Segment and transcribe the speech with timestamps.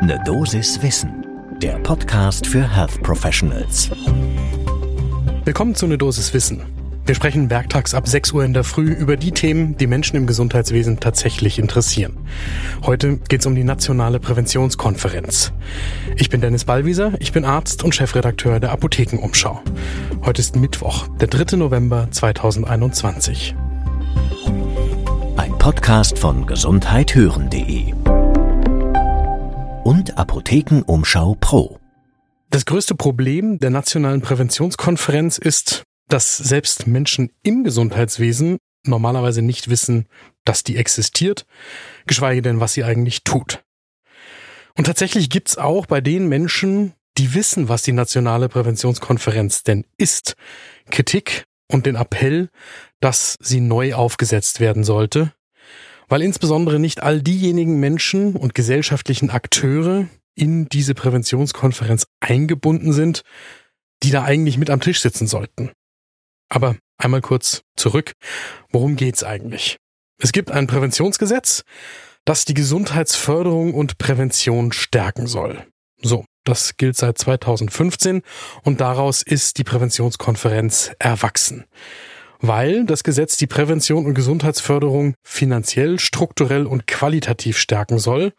[0.00, 1.26] Ne Dosis Wissen,
[1.60, 3.90] der Podcast für Health Professionals.
[5.44, 6.62] Willkommen zu Ne Dosis Wissen.
[7.04, 10.28] Wir sprechen werktags ab 6 Uhr in der Früh über die Themen, die Menschen im
[10.28, 12.16] Gesundheitswesen tatsächlich interessieren.
[12.86, 15.52] Heute geht es um die Nationale Präventionskonferenz.
[16.14, 19.60] Ich bin Dennis Ballwieser, ich bin Arzt und Chefredakteur der Apothekenumschau.
[20.24, 21.56] Heute ist Mittwoch, der 3.
[21.56, 23.56] November 2021.
[25.36, 27.97] Ein Podcast von gesundheithören.de
[29.88, 31.78] und Apothekenumschau Pro.
[32.50, 40.06] Das größte Problem der Nationalen Präventionskonferenz ist, dass selbst Menschen im Gesundheitswesen normalerweise nicht wissen,
[40.44, 41.46] dass die existiert,
[42.06, 43.64] geschweige denn, was sie eigentlich tut.
[44.76, 50.34] Und tatsächlich gibt's auch bei den Menschen, die wissen, was die Nationale Präventionskonferenz denn ist,
[50.90, 52.50] Kritik und den Appell,
[53.00, 55.32] dass sie neu aufgesetzt werden sollte,
[56.08, 63.22] weil insbesondere nicht all diejenigen Menschen und gesellschaftlichen Akteure in diese Präventionskonferenz eingebunden sind,
[64.02, 65.70] die da eigentlich mit am Tisch sitzen sollten.
[66.48, 68.12] Aber einmal kurz zurück.
[68.70, 69.76] Worum geht's eigentlich?
[70.20, 71.62] Es gibt ein Präventionsgesetz,
[72.24, 75.66] das die Gesundheitsförderung und Prävention stärken soll.
[76.00, 78.22] So, das gilt seit 2015
[78.62, 81.64] und daraus ist die Präventionskonferenz erwachsen
[82.40, 88.32] weil das Gesetz die Prävention und Gesundheitsförderung finanziell, strukturell und qualitativ stärken soll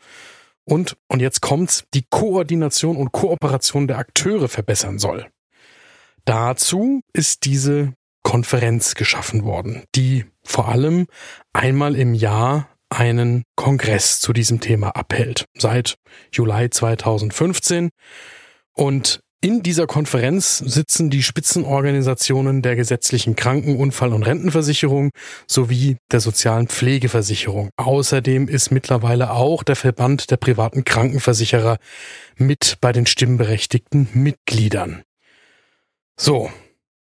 [0.66, 5.28] und, und jetzt kommt's, die Koordination und Kooperation der Akteure verbessern soll.
[6.26, 11.08] Dazu ist diese Konferenz geschaffen worden, die vor allem
[11.54, 15.96] einmal im Jahr einen Kongress zu diesem Thema abhält, seit
[16.32, 17.90] Juli 2015.
[18.74, 25.12] Und in dieser Konferenz sitzen die Spitzenorganisationen der gesetzlichen Kranken-, Unfall- und Rentenversicherung
[25.48, 27.70] sowie der sozialen Pflegeversicherung.
[27.78, 31.78] Außerdem ist mittlerweile auch der Verband der privaten Krankenversicherer
[32.36, 35.04] mit bei den stimmberechtigten Mitgliedern.
[36.20, 36.50] So.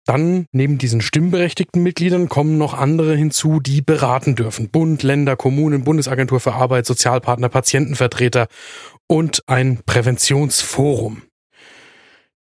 [0.08, 4.70] Dann neben diesen stimmberechtigten Mitgliedern kommen noch andere hinzu, die beraten dürfen.
[4.70, 8.48] Bund, Länder, Kommunen, Bundesagentur für Arbeit, Sozialpartner, Patientenvertreter
[9.08, 11.24] und ein Präventionsforum.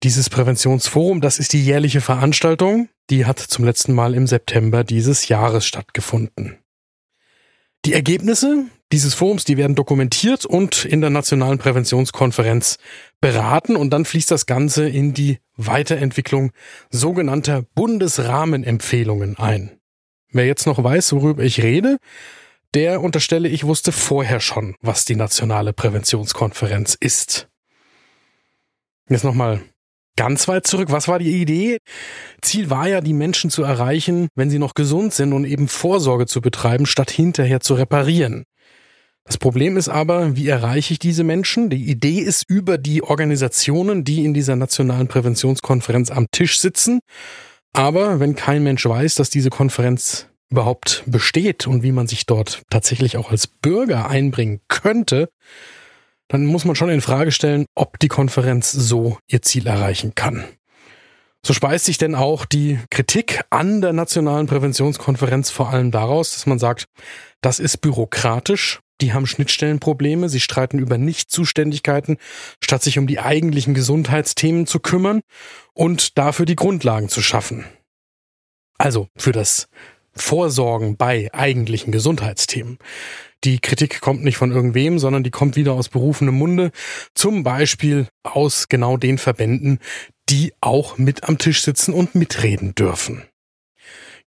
[0.05, 5.29] Dieses Präventionsforum, das ist die jährliche Veranstaltung, die hat zum letzten Mal im September dieses
[5.29, 6.59] Jahres stattgefunden.
[7.85, 12.77] Die Ergebnisse dieses Forums, die werden dokumentiert und in der Nationalen Präventionskonferenz
[13.19, 16.51] beraten und dann fließt das Ganze in die Weiterentwicklung
[16.91, 19.79] sogenannter Bundesrahmenempfehlungen ein.
[20.29, 21.97] Wer jetzt noch weiß, worüber ich rede,
[22.75, 27.49] der unterstelle ich wusste vorher schon, was die Nationale Präventionskonferenz ist.
[29.09, 29.63] Jetzt nochmal
[30.15, 30.91] ganz weit zurück.
[30.91, 31.79] Was war die Idee?
[32.41, 36.25] Ziel war ja, die Menschen zu erreichen, wenn sie noch gesund sind und eben Vorsorge
[36.25, 38.45] zu betreiben, statt hinterher zu reparieren.
[39.25, 41.71] Das Problem ist aber, wie erreiche ich diese Menschen?
[41.71, 46.99] Die Idee ist über die Organisationen, die in dieser nationalen Präventionskonferenz am Tisch sitzen.
[47.73, 52.61] Aber wenn kein Mensch weiß, dass diese Konferenz überhaupt besteht und wie man sich dort
[52.69, 55.29] tatsächlich auch als Bürger einbringen könnte,
[56.27, 60.43] dann muss man schon in Frage stellen, ob die Konferenz so ihr Ziel erreichen kann.
[61.45, 66.47] So speist sich denn auch die Kritik an der Nationalen Präventionskonferenz vor allem daraus, dass
[66.47, 66.85] man sagt,
[67.41, 72.17] das ist bürokratisch, die haben Schnittstellenprobleme, sie streiten über Nichtzuständigkeiten,
[72.63, 75.21] statt sich um die eigentlichen Gesundheitsthemen zu kümmern
[75.73, 77.65] und dafür die Grundlagen zu schaffen.
[78.79, 79.67] Also für das
[80.15, 82.77] Vorsorgen bei eigentlichen Gesundheitsthemen.
[83.43, 86.71] Die Kritik kommt nicht von irgendwem, sondern die kommt wieder aus berufenem Munde,
[87.13, 89.79] zum Beispiel aus genau den Verbänden,
[90.29, 93.23] die auch mit am Tisch sitzen und mitreden dürfen.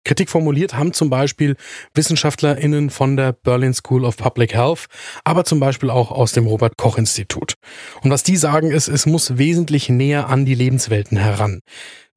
[0.04, 1.56] Kritik formuliert haben zum Beispiel
[1.94, 4.86] WissenschaftlerInnen von der Berlin School of Public Health,
[5.24, 7.54] aber zum Beispiel auch aus dem Robert Koch Institut.
[8.02, 11.60] Und was die sagen ist, es muss wesentlich näher an die Lebenswelten heran.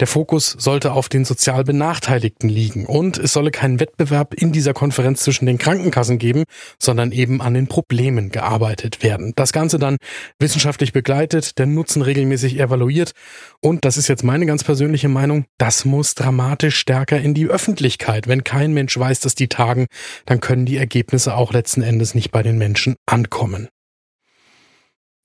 [0.04, 4.74] Der Fokus sollte auf den sozial Benachteiligten liegen und es solle keinen Wettbewerb in dieser
[4.74, 6.44] Konferenz zwischen den Krankenkassen geben,
[6.78, 9.32] sondern eben an den Problemen gearbeitet werden.
[9.38, 9.96] Das Ganze dann
[10.40, 13.14] wissenschaftlich begleitet, der Nutzen regelmäßig evaluiert
[13.62, 18.28] und das ist jetzt meine ganz persönliche Meinung, das muss dramatisch stärker in die Öffentlichkeit.
[18.28, 19.86] Wenn kein Mensch weiß, dass die tagen,
[20.26, 23.70] dann können die Ergebnisse auch letzten Endes nicht bei den Menschen ankommen.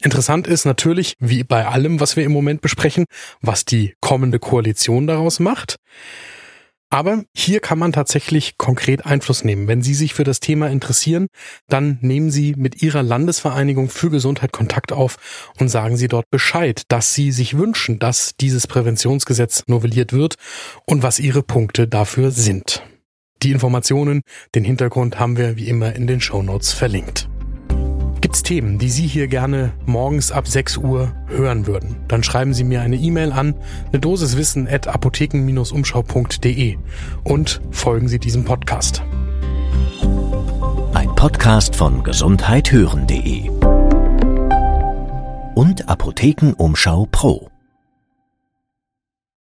[0.09, 3.05] Interessant ist natürlich, wie bei allem, was wir im Moment besprechen,
[3.43, 5.77] was die kommende Koalition daraus macht.
[6.89, 9.69] Aber hier kann man tatsächlich konkret Einfluss nehmen.
[9.69, 11.27] Wenn Sie sich für das Thema interessieren,
[11.67, 16.85] dann nehmen Sie mit Ihrer Landesvereinigung für Gesundheit Kontakt auf und sagen Sie dort Bescheid,
[16.89, 20.37] dass Sie sich wünschen, dass dieses Präventionsgesetz novelliert wird
[20.87, 22.83] und was Ihre Punkte dafür sind.
[23.43, 24.23] Die Informationen,
[24.55, 27.29] den Hintergrund haben wir wie immer in den Show Notes verlinkt.
[28.21, 31.97] Gibt's Themen, die Sie hier gerne morgens ab 6 Uhr hören würden?
[32.09, 33.55] Dann schreiben Sie mir eine E-Mail an
[33.93, 36.77] eine Dosis at apotheken-umschau.de
[37.25, 39.03] und folgen Sie diesem Podcast.
[40.95, 43.51] Ein Podcast von gesundheithören.de
[45.55, 47.48] und Apothekenumschau Pro.